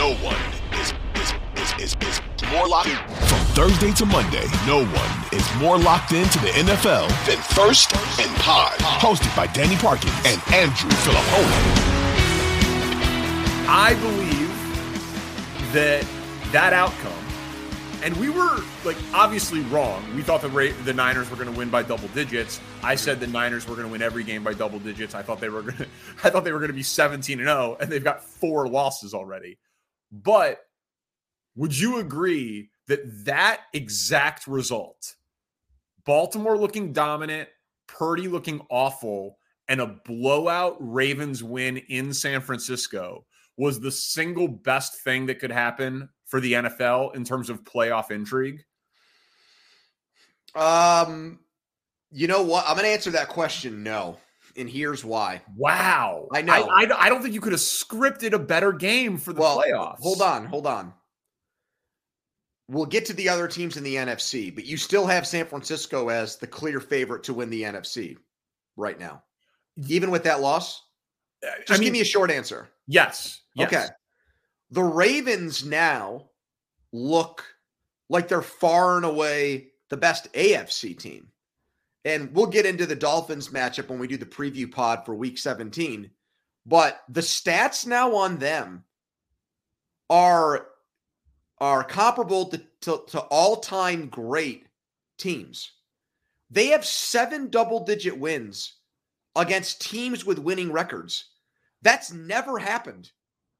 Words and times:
no 0.00 0.14
one 0.24 0.34
is 0.80 0.94
is 1.14 1.34
is 1.56 1.94
is, 1.94 1.96
is 2.08 2.20
more 2.50 2.66
locked 2.66 2.88
from 2.88 3.38
Thursday 3.52 3.92
to 3.92 4.06
Monday. 4.06 4.46
No 4.66 4.82
one 4.82 5.10
is 5.30 5.46
more 5.56 5.76
locked 5.76 6.12
into 6.12 6.38
the 6.38 6.48
NFL 6.48 7.06
than 7.26 7.36
First 7.54 7.94
and 8.18 8.34
Pod, 8.36 8.78
hosted 8.78 9.36
by 9.36 9.46
Danny 9.48 9.76
Parkins 9.76 10.14
and 10.24 10.40
Andrew 10.54 10.88
Fillipponi. 11.04 11.60
I 13.68 13.94
believe 14.00 15.74
that 15.74 16.06
that 16.50 16.72
outcome, 16.72 17.22
and 18.02 18.16
we 18.16 18.30
were 18.30 18.64
like 18.86 18.96
obviously 19.12 19.60
wrong. 19.64 20.02
We 20.16 20.22
thought 20.22 20.40
the 20.40 20.48
Ra- 20.48 20.72
the 20.84 20.94
Niners 20.94 21.28
were 21.28 21.36
going 21.36 21.52
to 21.52 21.58
win 21.58 21.68
by 21.68 21.82
double 21.82 22.08
digits. 22.08 22.58
I 22.82 22.94
said 22.94 23.20
the 23.20 23.26
Niners 23.26 23.68
were 23.68 23.74
going 23.74 23.86
to 23.86 23.92
win 23.92 24.00
every 24.00 24.24
game 24.24 24.44
by 24.44 24.54
double 24.54 24.78
digits. 24.78 25.14
I 25.14 25.20
thought 25.20 25.40
they 25.40 25.50
were 25.50 25.60
going 25.60 25.76
to, 25.76 25.86
I 26.24 26.30
thought 26.30 26.44
they 26.44 26.52
were 26.52 26.58
going 26.58 26.70
to 26.70 26.74
be 26.74 26.82
17 26.82 27.38
and 27.38 27.46
0, 27.46 27.76
and 27.78 27.92
they've 27.92 28.02
got 28.02 28.24
four 28.24 28.66
losses 28.66 29.12
already. 29.12 29.58
But 30.10 30.60
would 31.56 31.76
you 31.78 31.98
agree 31.98 32.70
that 32.88 33.24
that 33.24 33.62
exact 33.72 34.46
result, 34.46 35.14
Baltimore 36.04 36.56
looking 36.56 36.92
dominant, 36.92 37.48
Purdy 37.86 38.28
looking 38.28 38.60
awful, 38.70 39.38
and 39.68 39.80
a 39.80 39.86
blowout 39.86 40.76
Ravens 40.80 41.42
win 41.42 41.76
in 41.76 42.12
San 42.12 42.40
Francisco 42.40 43.24
was 43.56 43.78
the 43.78 43.92
single 43.92 44.48
best 44.48 45.02
thing 45.02 45.26
that 45.26 45.38
could 45.38 45.52
happen 45.52 46.08
for 46.24 46.40
the 46.40 46.54
NFL 46.54 47.14
in 47.14 47.24
terms 47.24 47.50
of 47.50 47.62
playoff 47.62 48.10
intrigue? 48.10 48.64
Um, 50.54 51.40
you 52.10 52.26
know 52.26 52.42
what? 52.42 52.64
I'm 52.66 52.74
going 52.74 52.84
to 52.84 52.90
answer 52.90 53.10
that 53.10 53.28
question 53.28 53.82
no. 53.82 54.18
And 54.56 54.68
here's 54.68 55.04
why. 55.04 55.42
Wow. 55.56 56.28
I 56.32 56.42
know. 56.42 56.52
I, 56.52 56.84
I, 56.84 57.06
I 57.06 57.08
don't 57.08 57.22
think 57.22 57.34
you 57.34 57.40
could 57.40 57.52
have 57.52 57.60
scripted 57.60 58.32
a 58.32 58.38
better 58.38 58.72
game 58.72 59.16
for 59.16 59.32
the 59.32 59.40
well, 59.40 59.62
playoffs. 59.62 60.00
Hold 60.00 60.22
on. 60.22 60.46
Hold 60.46 60.66
on. 60.66 60.92
We'll 62.68 62.86
get 62.86 63.04
to 63.06 63.12
the 63.12 63.28
other 63.28 63.48
teams 63.48 63.76
in 63.76 63.82
the 63.82 63.96
NFC, 63.96 64.54
but 64.54 64.64
you 64.64 64.76
still 64.76 65.06
have 65.06 65.26
San 65.26 65.46
Francisco 65.46 66.08
as 66.08 66.36
the 66.36 66.46
clear 66.46 66.78
favorite 66.78 67.24
to 67.24 67.34
win 67.34 67.50
the 67.50 67.62
NFC 67.62 68.16
right 68.76 68.98
now. 68.98 69.22
Even 69.88 70.10
with 70.10 70.22
that 70.24 70.40
loss? 70.40 70.82
Uh, 71.44 71.50
Just 71.66 71.70
I 71.70 71.74
mean, 71.74 71.86
give 71.86 71.92
me 71.94 72.00
a 72.00 72.04
short 72.04 72.30
answer. 72.30 72.68
Yes. 72.86 73.40
yes. 73.54 73.66
Okay. 73.66 73.86
The 74.70 74.82
Ravens 74.82 75.64
now 75.64 76.30
look 76.92 77.44
like 78.08 78.28
they're 78.28 78.42
far 78.42 78.96
and 78.96 79.04
away 79.04 79.68
the 79.88 79.96
best 79.96 80.32
AFC 80.32 80.96
team. 80.98 81.28
And 82.04 82.32
we'll 82.34 82.46
get 82.46 82.66
into 82.66 82.86
the 82.86 82.96
Dolphins 82.96 83.48
matchup 83.48 83.88
when 83.88 83.98
we 83.98 84.06
do 84.06 84.16
the 84.16 84.26
preview 84.26 84.70
pod 84.70 85.04
for 85.04 85.14
week 85.14 85.38
17. 85.38 86.10
But 86.66 87.02
the 87.08 87.20
stats 87.20 87.86
now 87.86 88.14
on 88.14 88.38
them 88.38 88.84
are 90.08 90.66
are 91.58 91.84
comparable 91.84 92.46
to, 92.46 92.58
to, 92.80 93.02
to 93.08 93.20
all-time 93.20 94.08
great 94.08 94.66
teams. 95.18 95.72
They 96.50 96.68
have 96.68 96.86
seven 96.86 97.50
double-digit 97.50 98.18
wins 98.18 98.76
against 99.36 99.82
teams 99.82 100.24
with 100.24 100.38
winning 100.38 100.72
records. 100.72 101.26
That's 101.82 102.12
never 102.12 102.58
happened 102.58 103.10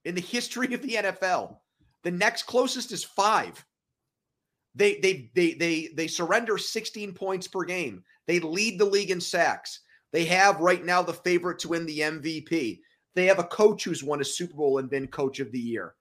in 0.06 0.14
the 0.14 0.20
history 0.22 0.72
of 0.72 0.80
the 0.80 0.94
NFL. 0.94 1.58
The 2.02 2.10
next 2.10 2.44
closest 2.44 2.90
is 2.90 3.04
five. 3.04 3.64
They 4.74 4.96
they 5.00 5.30
they 5.34 5.54
they 5.54 5.90
they 5.94 6.06
surrender 6.06 6.58
16 6.58 7.12
points 7.14 7.48
per 7.48 7.64
game. 7.64 8.04
They 8.26 8.40
lead 8.40 8.78
the 8.78 8.84
league 8.84 9.10
in 9.10 9.20
sacks. 9.20 9.80
They 10.12 10.24
have 10.26 10.60
right 10.60 10.84
now 10.84 11.02
the 11.02 11.12
favorite 11.12 11.58
to 11.60 11.68
win 11.68 11.86
the 11.86 12.00
MVP. 12.00 12.80
They 13.14 13.26
have 13.26 13.38
a 13.38 13.44
coach 13.44 13.84
who's 13.84 14.04
won 14.04 14.20
a 14.20 14.24
Super 14.24 14.54
Bowl 14.54 14.78
and 14.78 14.90
been 14.90 15.08
coach 15.08 15.40
of 15.40 15.50
the 15.52 15.58
year. 15.58 15.94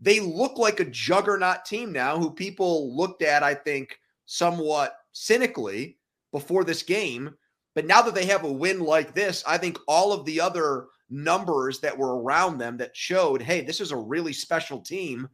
They 0.00 0.20
look 0.20 0.58
like 0.58 0.80
a 0.80 0.84
juggernaut 0.84 1.64
team 1.64 1.92
now 1.92 2.18
who 2.18 2.30
people 2.30 2.96
looked 2.96 3.22
at, 3.22 3.42
I 3.42 3.54
think, 3.54 3.98
somewhat 4.26 4.96
cynically 5.12 5.98
before 6.32 6.64
this 6.64 6.82
game. 6.82 7.34
But 7.74 7.86
now 7.86 8.02
that 8.02 8.14
they 8.14 8.26
have 8.26 8.44
a 8.44 8.52
win 8.52 8.80
like 8.80 9.14
this, 9.14 9.42
I 9.46 9.58
think 9.58 9.78
all 9.88 10.12
of 10.12 10.24
the 10.24 10.40
other 10.40 10.86
numbers 11.10 11.80
that 11.80 11.96
were 11.96 12.22
around 12.22 12.58
them 12.58 12.76
that 12.76 12.96
showed, 12.96 13.42
hey, 13.42 13.62
this 13.62 13.80
is 13.80 13.92
a 13.92 13.96
really 13.96 14.32
special 14.32 14.80
team. 14.80 15.28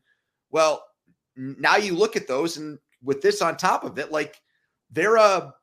Well, 0.51 0.83
now 1.37 1.77
you 1.77 1.95
look 1.95 2.17
at 2.17 2.27
those, 2.29 2.57
and 2.57 2.79
with 3.03 3.23
this 3.23 3.41
on 3.43 3.57
top 3.57 3.85
of 3.85 3.99
it, 3.99 4.11
like 4.13 4.37
they're 4.91 5.17
a 5.17 5.55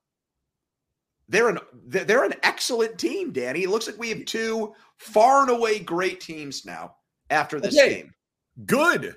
they're 1.29 1.49
an 1.49 1.59
they're 1.87 2.23
an 2.23 2.35
excellent 2.43 2.97
team, 2.97 3.31
Danny. 3.31 3.63
It 3.63 3.69
looks 3.69 3.87
like 3.87 3.97
we 3.97 4.09
have 4.09 4.25
two 4.25 4.73
far 4.97 5.41
and 5.41 5.49
away 5.51 5.79
great 5.79 6.19
teams 6.21 6.65
now 6.65 6.95
after 7.29 7.59
this 7.59 7.77
Okay. 7.77 7.95
game. 7.95 8.13
Good. 8.65 9.15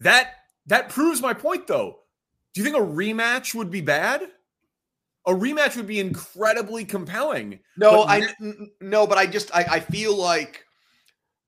That 0.00 0.30
that 0.66 0.88
proves 0.88 1.22
my 1.22 1.32
point 1.32 1.66
though. 1.66 2.00
Do 2.54 2.60
you 2.60 2.64
think 2.64 2.76
a 2.76 2.80
rematch 2.86 3.54
would 3.54 3.70
be 3.70 3.80
bad? 3.80 4.22
A 5.26 5.32
rematch 5.32 5.76
would 5.76 5.86
be 5.86 6.00
incredibly 6.00 6.84
compelling. 6.84 7.58
No, 7.78 7.92
But 7.92 8.08
I 8.10 8.18
ne- 8.20 8.26
n- 8.42 8.56
n- 8.60 8.70
no, 8.80 9.06
but 9.06 9.16
I 9.16 9.26
just 9.26 9.54
I, 9.54 9.64
I 9.70 9.80
feel 9.80 10.14
like 10.16 10.63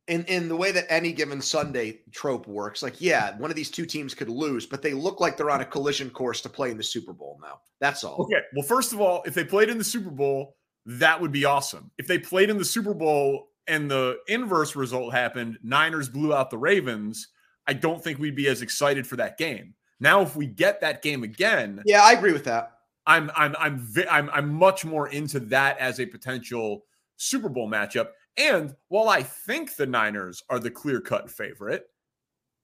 in 0.08 0.24
in 0.24 0.48
the 0.48 0.56
way 0.56 0.72
that 0.72 0.86
any 0.88 1.12
given 1.12 1.40
Sunday 1.40 2.00
trope 2.12 2.46
works, 2.46 2.82
like 2.82 3.00
yeah, 3.00 3.36
one 3.38 3.50
of 3.50 3.56
these 3.56 3.70
two 3.70 3.86
teams 3.86 4.14
could 4.14 4.28
lose, 4.28 4.66
but 4.66 4.82
they 4.82 4.92
look 4.92 5.20
like 5.20 5.36
they're 5.36 5.50
on 5.50 5.60
a 5.60 5.64
collision 5.64 6.10
course 6.10 6.40
to 6.42 6.48
play 6.48 6.70
in 6.70 6.76
the 6.76 6.82
Super 6.82 7.12
Bowl 7.12 7.38
now. 7.42 7.60
That's 7.80 8.04
all. 8.04 8.22
Okay. 8.22 8.40
Well, 8.54 8.64
first 8.66 8.92
of 8.92 9.00
all, 9.00 9.22
if 9.26 9.34
they 9.34 9.44
played 9.44 9.68
in 9.68 9.78
the 9.78 9.84
Super 9.84 10.10
Bowl, 10.10 10.56
that 10.86 11.20
would 11.20 11.32
be 11.32 11.44
awesome. 11.44 11.90
If 11.98 12.06
they 12.06 12.18
played 12.18 12.50
in 12.50 12.58
the 12.58 12.64
Super 12.64 12.94
Bowl 12.94 13.48
and 13.66 13.90
the 13.90 14.18
inverse 14.28 14.76
result 14.76 15.12
happened, 15.12 15.58
Niners 15.62 16.08
blew 16.08 16.32
out 16.32 16.50
the 16.50 16.58
Ravens, 16.58 17.28
I 17.66 17.72
don't 17.72 18.02
think 18.02 18.18
we'd 18.18 18.36
be 18.36 18.48
as 18.48 18.62
excited 18.62 19.06
for 19.06 19.16
that 19.16 19.38
game. 19.38 19.74
Now, 19.98 20.20
if 20.20 20.36
we 20.36 20.46
get 20.46 20.80
that 20.82 21.02
game 21.02 21.24
again, 21.24 21.82
Yeah, 21.84 22.02
I 22.02 22.12
agree 22.12 22.32
with 22.32 22.44
that. 22.44 22.72
I'm 23.06 23.30
I'm 23.36 23.54
I'm 23.58 23.86
I'm 24.10 24.30
I'm 24.30 24.48
much 24.52 24.84
more 24.84 25.08
into 25.08 25.40
that 25.40 25.78
as 25.78 26.00
a 26.00 26.06
potential 26.06 26.84
Super 27.16 27.48
Bowl 27.48 27.68
matchup. 27.68 28.08
And 28.36 28.74
while 28.88 29.08
I 29.08 29.22
think 29.22 29.76
the 29.76 29.86
Niners 29.86 30.42
are 30.50 30.58
the 30.58 30.70
clear-cut 30.70 31.30
favorite, 31.30 31.86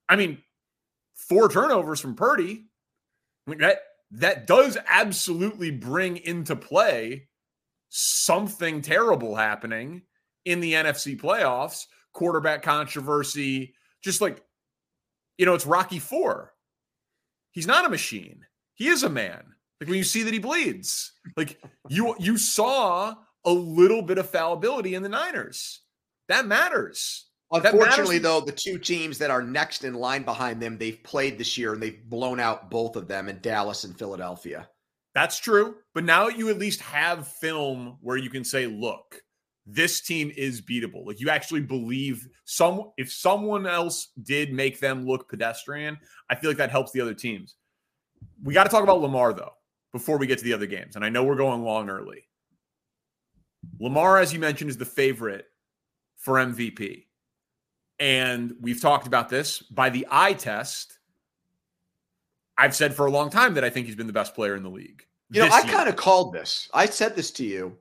I 0.08 0.16
mean, 0.16 0.38
four 1.14 1.48
turnovers 1.48 2.00
from 2.00 2.14
Purdy, 2.14 2.66
I 3.46 3.50
mean, 3.50 3.58
that 4.12 4.46
does 4.46 4.76
absolutely 4.88 5.70
bring 5.70 6.18
into 6.18 6.54
play 6.54 7.28
something 7.88 8.82
terrible 8.82 9.34
happening 9.34 10.02
in 10.44 10.60
the 10.60 10.74
NFC 10.74 11.18
playoffs, 11.18 11.86
quarterback 12.12 12.62
controversy, 12.62 13.74
just 14.02 14.20
like 14.20 14.42
you 15.38 15.46
know, 15.46 15.54
it's 15.54 15.66
Rocky 15.66 15.98
4. 15.98 16.52
He's 17.52 17.66
not 17.66 17.84
a 17.84 17.90
machine. 17.90 18.44
He 18.74 18.88
is 18.88 19.02
a 19.02 19.08
man. 19.08 19.42
Like 19.80 19.88
when 19.88 19.98
you 19.98 20.04
see 20.04 20.22
that 20.22 20.32
he 20.32 20.38
bleeds, 20.38 21.12
like 21.36 21.60
you 21.88 22.14
you 22.18 22.38
saw 22.38 23.14
a 23.44 23.52
little 23.52 24.02
bit 24.02 24.18
of 24.18 24.28
fallibility 24.28 24.94
in 24.94 25.02
the 25.02 25.08
Niners. 25.08 25.80
That 26.28 26.46
matters. 26.46 27.28
That 27.50 27.66
Unfortunately, 27.66 28.16
matters. 28.16 28.22
though, 28.22 28.40
the 28.40 28.52
two 28.52 28.78
teams 28.78 29.18
that 29.18 29.30
are 29.30 29.42
next 29.42 29.84
in 29.84 29.94
line 29.94 30.22
behind 30.22 30.60
them, 30.60 30.78
they've 30.78 31.02
played 31.02 31.36
this 31.36 31.58
year 31.58 31.74
and 31.74 31.82
they've 31.82 32.02
blown 32.08 32.40
out 32.40 32.70
both 32.70 32.96
of 32.96 33.08
them 33.08 33.28
in 33.28 33.40
Dallas 33.40 33.84
and 33.84 33.98
Philadelphia. 33.98 34.68
That's 35.14 35.38
true. 35.38 35.76
But 35.94 36.04
now 36.04 36.28
you 36.28 36.48
at 36.48 36.58
least 36.58 36.80
have 36.80 37.28
film 37.28 37.98
where 38.00 38.16
you 38.16 38.30
can 38.30 38.44
say, 38.44 38.66
look, 38.66 39.20
this 39.66 40.00
team 40.00 40.32
is 40.36 40.62
beatable. 40.62 41.06
Like 41.06 41.20
you 41.20 41.28
actually 41.28 41.60
believe 41.60 42.26
some 42.44 42.90
if 42.96 43.12
someone 43.12 43.66
else 43.66 44.08
did 44.22 44.52
make 44.52 44.80
them 44.80 45.06
look 45.06 45.28
pedestrian, 45.28 45.98
I 46.30 46.34
feel 46.34 46.50
like 46.50 46.56
that 46.56 46.70
helps 46.70 46.92
the 46.92 47.00
other 47.00 47.14
teams. 47.14 47.56
We 48.42 48.54
got 48.54 48.64
to 48.64 48.70
talk 48.70 48.82
about 48.82 49.00
Lamar 49.00 49.32
though 49.32 49.52
before 49.92 50.16
we 50.16 50.26
get 50.26 50.38
to 50.38 50.44
the 50.44 50.54
other 50.54 50.66
games. 50.66 50.96
And 50.96 51.04
I 51.04 51.10
know 51.10 51.22
we're 51.22 51.36
going 51.36 51.62
long 51.62 51.90
early. 51.90 52.24
Lamar, 53.78 54.18
as 54.18 54.32
you 54.32 54.38
mentioned, 54.38 54.70
is 54.70 54.76
the 54.76 54.84
favorite 54.84 55.46
for 56.16 56.34
MVP. 56.34 57.06
And 57.98 58.54
we've 58.60 58.80
talked 58.80 59.06
about 59.06 59.28
this 59.28 59.60
by 59.60 59.90
the 59.90 60.06
eye 60.10 60.32
test. 60.32 60.98
I've 62.58 62.74
said 62.74 62.94
for 62.94 63.06
a 63.06 63.10
long 63.10 63.30
time 63.30 63.54
that 63.54 63.64
I 63.64 63.70
think 63.70 63.86
he's 63.86 63.96
been 63.96 64.06
the 64.06 64.12
best 64.12 64.34
player 64.34 64.54
in 64.56 64.62
the 64.62 64.70
league. 64.70 65.04
You 65.30 65.40
know, 65.40 65.48
I 65.50 65.62
kind 65.62 65.88
of 65.88 65.96
called 65.96 66.34
this. 66.34 66.68
I 66.74 66.86
said 66.86 67.16
this 67.16 67.30
to 67.32 67.44
you 67.44 67.78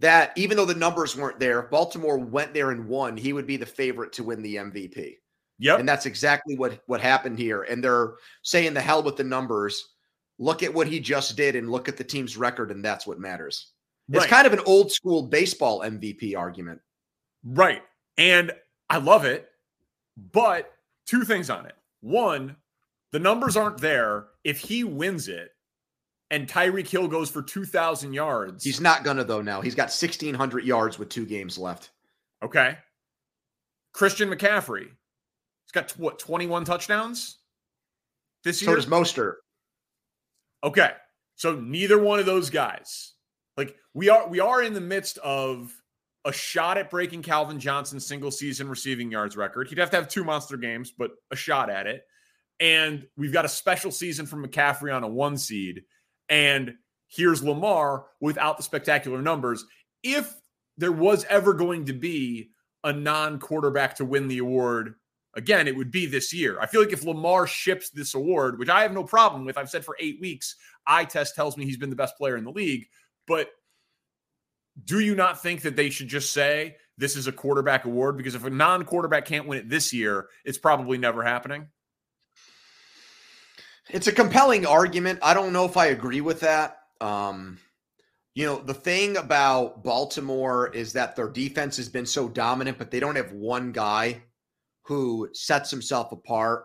that 0.00 0.32
even 0.36 0.56
though 0.56 0.64
the 0.64 0.74
numbers 0.74 1.16
weren't 1.16 1.38
there, 1.38 1.62
Baltimore 1.62 2.18
went 2.18 2.54
there 2.54 2.70
and 2.70 2.88
won, 2.88 3.16
he 3.16 3.32
would 3.32 3.46
be 3.46 3.56
the 3.56 3.66
favorite 3.66 4.12
to 4.14 4.24
win 4.24 4.42
the 4.42 4.56
MVP. 4.56 5.16
Yep. 5.58 5.80
And 5.80 5.88
that's 5.88 6.06
exactly 6.06 6.56
what 6.56 6.80
what 6.86 7.00
happened 7.00 7.38
here. 7.38 7.62
And 7.62 7.82
they're 7.82 8.14
saying 8.42 8.74
the 8.74 8.80
hell 8.80 9.02
with 9.02 9.16
the 9.16 9.24
numbers. 9.24 9.90
Look 10.38 10.62
at 10.62 10.74
what 10.74 10.88
he 10.88 10.98
just 10.98 11.36
did 11.36 11.54
and 11.54 11.70
look 11.70 11.88
at 11.88 11.96
the 11.96 12.02
team's 12.02 12.36
record, 12.36 12.72
and 12.72 12.84
that's 12.84 13.06
what 13.06 13.20
matters. 13.20 13.72
It's 14.08 14.18
Right. 14.20 14.28
kind 14.28 14.46
of 14.46 14.52
an 14.52 14.60
old 14.66 14.92
school 14.92 15.22
baseball 15.22 15.80
MVP 15.82 16.34
argument. 16.36 16.80
Right. 17.42 17.82
And 18.18 18.52
I 18.90 18.98
love 18.98 19.24
it. 19.24 19.48
But 20.16 20.70
two 21.06 21.24
things 21.24 21.50
on 21.50 21.66
it. 21.66 21.74
One, 22.00 22.56
the 23.12 23.18
numbers 23.18 23.56
aren't 23.56 23.78
there. 23.78 24.28
If 24.44 24.58
he 24.58 24.84
wins 24.84 25.28
it 25.28 25.50
and 26.30 26.46
Tyreek 26.48 26.86
Hill 26.88 27.08
goes 27.08 27.30
for 27.30 27.42
2,000 27.42 28.12
yards, 28.12 28.62
He's 28.62 28.80
not 28.80 29.04
gonna 29.04 29.24
though. 29.24 29.40
Now 29.42 29.60
he's 29.60 29.74
got 29.74 29.90
sixteen 29.90 30.34
hundred 30.34 30.64
yards 30.64 30.98
with 30.98 31.08
two 31.08 31.24
games 31.26 31.56
left. 31.58 31.90
okay. 32.42 32.78
Christian 33.92 34.28
McCaffrey, 34.28 34.82
he's 34.88 35.72
got 35.72 35.90
what 35.92 36.18
21 36.18 36.64
touchdowns 36.64 37.38
this 38.42 38.60
year? 38.60 38.72
So 38.72 38.74
does 38.76 38.86
Mostert. 38.86 39.34
Okay. 40.62 40.92
So 41.36 41.54
neither 41.54 41.98
one 41.98 42.18
of 42.20 42.26
those 42.26 42.50
guys. 42.50 43.13
Like 43.56 43.76
we 43.92 44.08
are 44.08 44.28
we 44.28 44.40
are 44.40 44.62
in 44.62 44.74
the 44.74 44.80
midst 44.80 45.18
of 45.18 45.72
a 46.24 46.32
shot 46.32 46.78
at 46.78 46.90
breaking 46.90 47.22
Calvin 47.22 47.60
Johnson's 47.60 48.06
single 48.06 48.30
season 48.30 48.68
receiving 48.68 49.10
yards 49.10 49.36
record. 49.36 49.68
He'd 49.68 49.78
have 49.78 49.90
to 49.90 49.96
have 49.96 50.08
two 50.08 50.24
monster 50.24 50.56
games, 50.56 50.92
but 50.96 51.12
a 51.30 51.36
shot 51.36 51.68
at 51.68 51.86
it. 51.86 52.04
And 52.60 53.06
we've 53.16 53.32
got 53.32 53.44
a 53.44 53.48
special 53.48 53.90
season 53.90 54.26
from 54.26 54.44
McCaffrey 54.44 54.94
on 54.94 55.04
a 55.04 55.08
one 55.08 55.36
seed. 55.36 55.82
And 56.28 56.74
here's 57.08 57.42
Lamar 57.42 58.06
without 58.20 58.56
the 58.56 58.62
spectacular 58.62 59.20
numbers. 59.20 59.64
If 60.02 60.34
there 60.78 60.92
was 60.92 61.24
ever 61.28 61.52
going 61.52 61.86
to 61.86 61.92
be 61.92 62.50
a 62.82 62.92
non 62.92 63.38
quarterback 63.38 63.96
to 63.96 64.04
win 64.04 64.28
the 64.28 64.38
award, 64.38 64.94
again, 65.34 65.68
it 65.68 65.76
would 65.76 65.90
be 65.90 66.06
this 66.06 66.32
year. 66.32 66.58
I 66.60 66.66
feel 66.66 66.80
like 66.80 66.92
if 66.92 67.04
Lamar 67.04 67.46
ships 67.46 67.90
this 67.90 68.14
award, 68.14 68.58
which 68.58 68.68
I 68.68 68.82
have 68.82 68.92
no 68.92 69.04
problem 69.04 69.44
with, 69.44 69.58
I've 69.58 69.70
said 69.70 69.84
for 69.84 69.96
eight 70.00 70.20
weeks, 70.20 70.56
eye 70.86 71.04
test 71.04 71.34
tells 71.34 71.56
me 71.56 71.64
he's 71.64 71.76
been 71.76 71.90
the 71.90 71.96
best 71.96 72.16
player 72.16 72.36
in 72.36 72.44
the 72.44 72.52
league. 72.52 72.86
But 73.26 73.50
do 74.82 75.00
you 75.00 75.14
not 75.14 75.42
think 75.42 75.62
that 75.62 75.76
they 75.76 75.90
should 75.90 76.08
just 76.08 76.32
say 76.32 76.76
this 76.98 77.16
is 77.16 77.26
a 77.26 77.32
quarterback 77.32 77.84
award? 77.84 78.16
Because 78.16 78.34
if 78.34 78.44
a 78.44 78.50
non 78.50 78.84
quarterback 78.84 79.24
can't 79.24 79.46
win 79.46 79.58
it 79.58 79.68
this 79.68 79.92
year, 79.92 80.28
it's 80.44 80.58
probably 80.58 80.98
never 80.98 81.22
happening. 81.22 81.68
It's 83.90 84.06
a 84.06 84.12
compelling 84.12 84.66
argument. 84.66 85.18
I 85.22 85.34
don't 85.34 85.52
know 85.52 85.66
if 85.66 85.76
I 85.76 85.86
agree 85.86 86.20
with 86.20 86.40
that. 86.40 86.78
Um, 87.00 87.58
you 88.34 88.46
know, 88.46 88.58
the 88.58 88.74
thing 88.74 89.16
about 89.16 89.84
Baltimore 89.84 90.68
is 90.68 90.94
that 90.94 91.14
their 91.14 91.28
defense 91.28 91.76
has 91.76 91.88
been 91.88 92.06
so 92.06 92.28
dominant, 92.28 92.78
but 92.78 92.90
they 92.90 92.98
don't 92.98 93.16
have 93.16 93.32
one 93.32 93.72
guy 93.72 94.22
who 94.82 95.28
sets 95.32 95.70
himself 95.70 96.12
apart. 96.12 96.64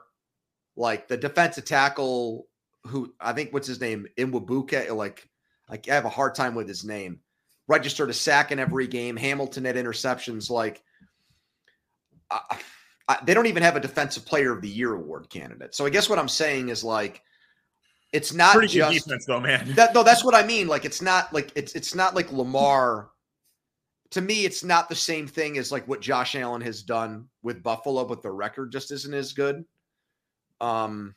Like 0.75 1.07
the 1.07 1.17
defensive 1.17 1.65
tackle, 1.65 2.47
who 2.85 3.13
I 3.19 3.33
think 3.33 3.53
what's 3.53 3.67
his 3.67 3.81
name, 3.81 4.07
Inwabuke, 4.17 4.95
like 4.95 5.29
like 5.69 5.87
I 5.89 5.93
have 5.93 6.05
a 6.05 6.09
hard 6.09 6.35
time 6.35 6.55
with 6.55 6.67
his 6.67 6.83
name. 6.83 7.19
Registered 7.67 8.09
a 8.09 8.13
sack 8.13 8.51
in 8.51 8.59
every 8.59 8.87
game. 8.87 9.15
Hamilton 9.15 9.65
had 9.65 9.75
interceptions. 9.75 10.49
Like 10.49 10.83
I, 12.31 12.59
I, 13.07 13.17
they 13.23 13.33
don't 13.33 13.47
even 13.47 13.63
have 13.63 13.75
a 13.75 13.79
defensive 13.79 14.25
player 14.25 14.51
of 14.51 14.61
the 14.61 14.69
year 14.69 14.93
award 14.93 15.29
candidate. 15.29 15.75
So 15.75 15.85
I 15.85 15.89
guess 15.89 16.09
what 16.09 16.19
I'm 16.19 16.29
saying 16.29 16.69
is 16.69 16.83
like 16.83 17.21
it's 18.11 18.33
not 18.33 18.55
Pretty 18.55 18.73
good 18.73 18.91
just 18.91 19.05
defense, 19.05 19.25
though, 19.25 19.39
man. 19.39 19.71
that 19.75 19.93
no, 19.93 20.03
that's 20.03 20.23
what 20.23 20.35
I 20.35 20.43
mean. 20.43 20.67
Like 20.67 20.85
it's 20.85 21.01
not 21.01 21.31
like 21.33 21.51
it's 21.55 21.75
it's 21.75 21.93
not 21.93 22.15
like 22.15 22.31
Lamar. 22.31 23.09
To 24.11 24.21
me, 24.21 24.45
it's 24.45 24.63
not 24.63 24.89
the 24.89 24.95
same 24.95 25.27
thing 25.27 25.59
as 25.59 25.71
like 25.71 25.87
what 25.87 26.01
Josh 26.01 26.35
Allen 26.35 26.61
has 26.61 26.81
done 26.81 27.27
with 27.43 27.61
Buffalo, 27.61 28.05
but 28.05 28.23
the 28.23 28.31
record 28.31 28.71
just 28.71 28.91
isn't 28.91 29.13
as 29.13 29.33
good. 29.33 29.63
Um, 30.59 31.13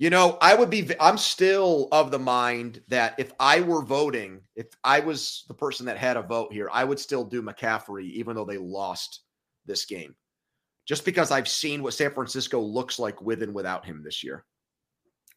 you 0.00 0.08
know, 0.08 0.38
I 0.40 0.54
would 0.54 0.70
be. 0.70 0.90
I'm 0.98 1.18
still 1.18 1.86
of 1.92 2.10
the 2.10 2.18
mind 2.18 2.80
that 2.88 3.14
if 3.18 3.32
I 3.38 3.60
were 3.60 3.82
voting, 3.82 4.40
if 4.56 4.68
I 4.82 4.98
was 4.98 5.44
the 5.46 5.52
person 5.52 5.84
that 5.86 5.98
had 5.98 6.16
a 6.16 6.22
vote 6.22 6.54
here, 6.54 6.70
I 6.72 6.84
would 6.84 6.98
still 6.98 7.22
do 7.22 7.42
McCaffrey, 7.42 8.10
even 8.12 8.34
though 8.34 8.46
they 8.46 8.56
lost 8.56 9.20
this 9.66 9.84
game, 9.84 10.14
just 10.86 11.04
because 11.04 11.30
I've 11.30 11.48
seen 11.48 11.82
what 11.82 11.92
San 11.92 12.12
Francisco 12.12 12.58
looks 12.60 12.98
like 12.98 13.20
with 13.20 13.42
and 13.42 13.54
without 13.54 13.84
him 13.84 14.02
this 14.02 14.24
year. 14.24 14.46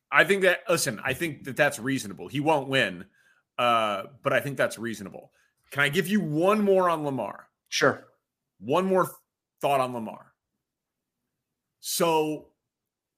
I 0.09 0.23
think 0.23 0.43
that 0.43 0.59
listen, 0.69 0.97
I 1.03 1.13
think 1.13 1.43
that 1.43 1.57
that's 1.57 1.77
reasonable. 1.77 2.29
He 2.29 2.39
won't 2.39 2.69
win, 2.69 3.03
uh, 3.57 4.03
but 4.23 4.31
I 4.31 4.39
think 4.39 4.55
that's 4.55 4.79
reasonable. 4.79 5.33
Can 5.71 5.83
I 5.83 5.89
give 5.89 6.07
you 6.07 6.21
one 6.21 6.63
more 6.63 6.89
on 6.89 7.03
Lamar? 7.03 7.49
Sure. 7.67 8.05
One 8.61 8.85
more 8.85 9.11
thought 9.59 9.81
on 9.81 9.93
Lamar. 9.93 10.31
So 11.81 12.52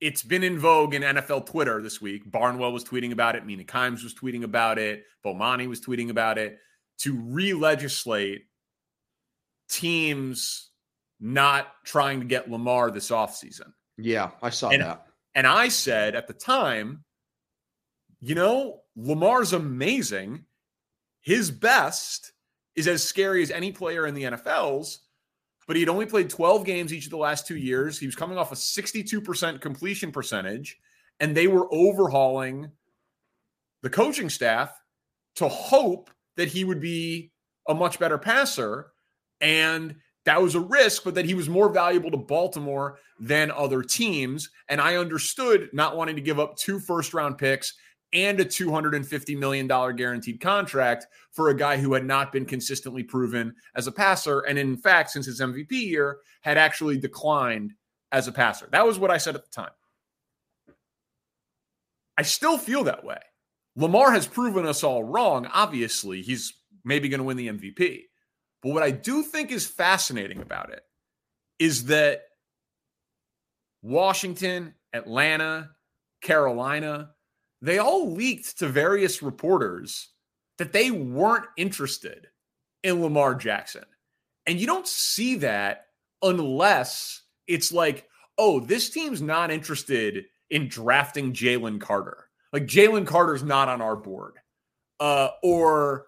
it's 0.01 0.21
been 0.23 0.43
in 0.43 0.59
vogue 0.59 0.93
in 0.93 1.01
NFL 1.01 1.45
Twitter 1.45 1.81
this 1.81 2.01
week. 2.01 2.29
Barnwell 2.29 2.71
was 2.73 2.83
tweeting 2.83 3.11
about 3.11 3.35
it. 3.35 3.45
Mina 3.45 3.63
Kimes 3.63 4.03
was 4.03 4.13
tweeting 4.13 4.43
about 4.43 4.77
it. 4.77 5.03
Bomani 5.25 5.67
was 5.67 5.79
tweeting 5.81 6.09
about 6.09 6.37
it 6.37 6.59
to 6.99 7.15
re-legislate 7.15 8.45
teams 9.69 10.69
not 11.19 11.67
trying 11.85 12.19
to 12.19 12.25
get 12.25 12.49
Lamar 12.49 12.91
this 12.91 13.09
offseason. 13.09 13.73
Yeah, 13.97 14.31
I 14.41 14.49
saw 14.49 14.69
And- 14.69 14.81
that. 14.81 15.07
And 15.33 15.45
I 15.47 15.67
said 15.67 16.15
at 16.15 16.27
the 16.27 16.33
time, 16.33 17.03
you 18.21 18.35
know, 18.35 18.81
Lamar's 18.95 19.51
amazing. 19.53 20.45
His 21.21 21.51
best 21.51 22.31
is 22.75 22.87
as 22.87 23.03
scary 23.03 23.41
as 23.41 23.51
any 23.51 23.71
player 23.71 24.05
in 24.07 24.13
the 24.13 24.23
NFL's, 24.23 25.04
but 25.67 25.75
he'd 25.75 25.89
only 25.89 26.05
played 26.05 26.29
12 26.29 26.65
games 26.65 26.93
each 26.93 27.05
of 27.05 27.11
the 27.11 27.17
last 27.17 27.47
two 27.47 27.57
years. 27.57 27.99
He 27.99 28.05
was 28.05 28.15
coming 28.15 28.37
off 28.37 28.51
a 28.51 28.55
62% 28.55 29.61
completion 29.61 30.11
percentage, 30.11 30.77
and 31.19 31.35
they 31.35 31.47
were 31.47 31.67
overhauling 31.73 32.71
the 33.81 33.89
coaching 33.89 34.29
staff 34.29 34.77
to 35.35 35.47
hope 35.47 36.09
that 36.37 36.47
he 36.47 36.63
would 36.63 36.79
be 36.79 37.31
a 37.67 37.73
much 37.73 37.99
better 37.99 38.17
passer. 38.17 38.87
And 39.41 39.95
that 40.25 40.41
was 40.41 40.55
a 40.55 40.59
risk, 40.59 41.03
but 41.03 41.15
that 41.15 41.25
he 41.25 41.33
was 41.33 41.49
more 41.49 41.69
valuable 41.69 42.11
to 42.11 42.17
Baltimore 42.17 42.99
than 43.19 43.51
other 43.51 43.81
teams. 43.81 44.49
And 44.69 44.81
I 44.81 44.97
understood 44.97 45.69
not 45.71 45.95
wanting 45.95 46.15
to 46.15 46.21
give 46.21 46.39
up 46.39 46.57
two 46.57 46.79
first 46.79 47.13
round 47.13 47.37
picks 47.37 47.73
and 48.15 48.39
a 48.39 48.45
$250 48.45 49.37
million 49.37 49.67
guaranteed 49.67 50.39
contract 50.39 51.05
for 51.31 51.49
a 51.49 51.55
guy 51.55 51.77
who 51.77 51.93
had 51.93 52.05
not 52.05 52.31
been 52.31 52.45
consistently 52.45 53.03
proven 53.03 53.53
as 53.75 53.87
a 53.87 53.91
passer. 53.91 54.39
And 54.41 54.57
in 54.57 54.77
fact, 54.77 55.11
since 55.11 55.25
his 55.25 55.41
MVP 55.41 55.71
year, 55.71 56.19
had 56.41 56.57
actually 56.57 56.97
declined 56.97 57.73
as 58.11 58.27
a 58.27 58.31
passer. 58.31 58.67
That 58.71 58.87
was 58.87 58.97
what 58.97 59.11
I 59.11 59.17
said 59.17 59.35
at 59.35 59.43
the 59.43 59.51
time. 59.51 59.71
I 62.17 62.21
still 62.21 62.57
feel 62.57 62.85
that 62.85 63.03
way. 63.03 63.19
Lamar 63.75 64.11
has 64.11 64.25
proven 64.25 64.65
us 64.65 64.83
all 64.83 65.03
wrong. 65.03 65.47
Obviously, 65.53 66.21
he's 66.21 66.53
maybe 66.85 67.09
going 67.09 67.19
to 67.19 67.25
win 67.25 67.35
the 67.35 67.49
MVP. 67.49 68.03
But 68.63 68.73
what 68.73 68.83
I 68.83 68.91
do 68.91 69.21
think 69.21 69.51
is 69.51 69.67
fascinating 69.67 70.41
about 70.41 70.69
it 70.71 70.81
is 71.59 71.85
that 71.85 72.21
Washington, 73.81 74.73
Atlanta, 74.93 75.71
Carolina, 76.21 77.14
they 77.65 77.79
all 77.79 78.11
leaked 78.11 78.59
to 78.59 78.67
various 78.67 79.23
reporters 79.23 80.09
that 80.57 80.71
they 80.71 80.91
weren't 80.91 81.47
interested 81.57 82.27
in 82.83 83.01
Lamar 83.01 83.33
Jackson. 83.33 83.85
And 84.45 84.59
you 84.59 84.67
don't 84.67 84.87
see 84.87 85.37
that 85.37 85.87
unless 86.21 87.23
it's 87.47 87.71
like, 87.71 88.07
oh, 88.37 88.59
this 88.59 88.89
team's 88.91 89.21
not 89.21 89.49
interested 89.49 90.25
in 90.51 90.67
drafting 90.67 91.33
Jalen 91.33 91.81
Carter. 91.81 92.29
Like 92.53 92.67
Jalen 92.67 93.07
Carter's 93.07 93.43
not 93.43 93.67
on 93.67 93.81
our 93.81 93.95
board. 93.95 94.35
Uh, 94.99 95.29
or, 95.41 96.05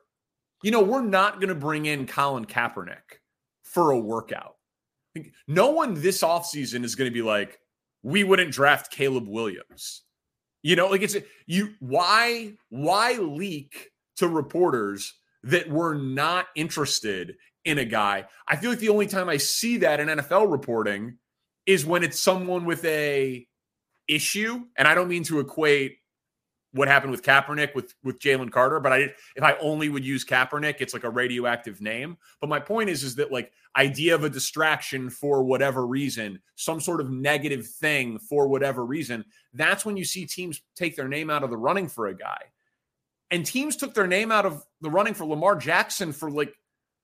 you 0.61 0.69
know, 0.69 0.83
we're 0.83 1.01
not 1.01 1.35
going 1.35 1.49
to 1.49 1.55
bring 1.55 1.87
in 1.87 2.05
Colin 2.05 2.45
Kaepernick 2.45 3.19
for 3.63 3.91
a 3.91 3.99
workout. 3.99 4.57
No 5.47 5.71
one 5.71 5.95
this 5.95 6.21
offseason 6.21 6.83
is 6.83 6.93
going 6.93 7.09
to 7.09 7.13
be 7.13 7.23
like, 7.23 7.59
we 8.03 8.23
wouldn't 8.23 8.51
draft 8.53 8.91
Caleb 8.91 9.27
Williams. 9.27 10.03
You 10.67 10.75
know, 10.75 10.87
like 10.87 11.01
it's 11.01 11.15
you 11.45 11.75
why 11.79 12.51
why 12.67 13.13
leak 13.13 13.91
to 14.17 14.27
reporters 14.27 15.13
that 15.43 15.69
we're 15.69 15.93
not 15.93 16.47
interested 16.57 17.37
in 17.63 17.77
a 17.77 17.85
guy? 17.85 18.25
I 18.49 18.57
feel 18.57 18.71
like 18.71 18.79
the 18.79 18.89
only 18.89 19.07
time 19.07 19.29
I 19.29 19.37
see 19.37 19.77
that 19.77 20.01
in 20.01 20.09
NFL 20.09 20.51
reporting 20.51 21.19
is 21.65 21.85
when 21.85 22.03
it's 22.03 22.19
someone 22.19 22.65
with 22.65 22.83
a 22.83 23.47
issue, 24.09 24.65
and 24.77 24.89
I 24.89 24.93
don't 24.93 25.07
mean 25.07 25.23
to 25.23 25.39
equate 25.39 25.99
what 26.73 26.87
happened 26.87 27.11
with 27.11 27.23
Kaepernick 27.23 27.73
with 27.75 27.93
with 28.03 28.19
Jalen 28.19 28.51
Carter, 28.51 28.79
but 28.79 28.91
I 28.93 29.13
if 29.35 29.43
I 29.43 29.55
only 29.59 29.89
would 29.89 30.05
use 30.05 30.25
Kaepernick, 30.25 30.75
it's 30.79 30.93
like 30.93 31.03
a 31.03 31.09
radioactive 31.09 31.81
name. 31.81 32.17
But 32.39 32.49
my 32.49 32.59
point 32.59 32.89
is, 32.89 33.03
is 33.03 33.15
that 33.15 33.31
like 33.31 33.51
idea 33.75 34.15
of 34.15 34.23
a 34.23 34.29
distraction 34.29 35.09
for 35.09 35.43
whatever 35.43 35.85
reason, 35.85 36.39
some 36.55 36.79
sort 36.79 37.01
of 37.01 37.11
negative 37.11 37.67
thing 37.67 38.19
for 38.19 38.47
whatever 38.47 38.85
reason, 38.85 39.23
that's 39.53 39.85
when 39.85 39.97
you 39.97 40.05
see 40.05 40.25
teams 40.25 40.61
take 40.75 40.95
their 40.95 41.07
name 41.07 41.29
out 41.29 41.43
of 41.43 41.49
the 41.49 41.57
running 41.57 41.87
for 41.87 42.07
a 42.07 42.17
guy. 42.17 42.41
And 43.31 43.45
teams 43.45 43.75
took 43.75 43.93
their 43.93 44.07
name 44.07 44.31
out 44.31 44.45
of 44.45 44.63
the 44.81 44.89
running 44.89 45.13
for 45.13 45.25
Lamar 45.25 45.55
Jackson 45.55 46.13
for 46.13 46.31
like 46.31 46.53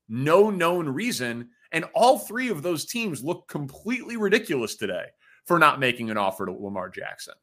no 0.07 0.49
known 0.49 0.87
reason. 0.87 1.49
And 1.71 1.85
all 1.93 2.19
three 2.19 2.49
of 2.49 2.61
those 2.61 2.85
teams 2.85 3.23
look 3.23 3.47
completely 3.47 4.17
ridiculous 4.17 4.75
today 4.75 5.05
for 5.45 5.59
not 5.59 5.79
making 5.79 6.09
an 6.09 6.17
offer 6.17 6.45
to 6.45 6.51
Lamar 6.51 6.89
Jackson. 6.89 7.33